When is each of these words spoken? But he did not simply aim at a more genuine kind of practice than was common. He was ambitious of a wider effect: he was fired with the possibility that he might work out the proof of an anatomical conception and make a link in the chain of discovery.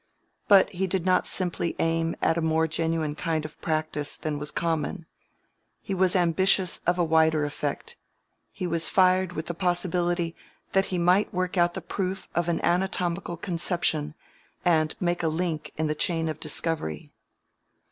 But 0.47 0.71
he 0.71 0.87
did 0.87 1.05
not 1.05 1.27
simply 1.27 1.75
aim 1.77 2.15
at 2.23 2.35
a 2.35 2.41
more 2.41 2.65
genuine 2.67 3.13
kind 3.13 3.45
of 3.45 3.61
practice 3.61 4.15
than 4.17 4.39
was 4.39 4.49
common. 4.49 5.05
He 5.79 5.93
was 5.93 6.15
ambitious 6.15 6.81
of 6.87 6.97
a 6.97 7.03
wider 7.03 7.45
effect: 7.45 7.97
he 8.51 8.65
was 8.65 8.89
fired 8.89 9.33
with 9.33 9.45
the 9.45 9.53
possibility 9.53 10.35
that 10.71 10.85
he 10.87 10.97
might 10.97 11.31
work 11.31 11.55
out 11.55 11.75
the 11.75 11.81
proof 11.81 12.27
of 12.33 12.49
an 12.49 12.59
anatomical 12.65 13.37
conception 13.37 14.15
and 14.65 14.95
make 14.99 15.21
a 15.21 15.27
link 15.27 15.71
in 15.77 15.85
the 15.85 15.93
chain 15.93 16.29
of 16.29 16.39
discovery. 16.39 17.11